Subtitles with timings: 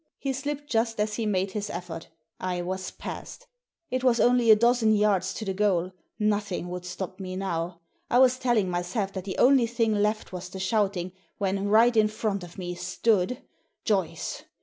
[0.17, 2.07] He slipped just as he made his effort
[2.39, 3.45] I was past
[3.91, 7.81] It was only a dozen yards to the goaL Nothing would stop me now.
[8.09, 11.95] I was telling myself that the only thing left was the shout ing, when, right
[11.95, 13.43] in front of me, stood—
[13.85, 14.41] Joyce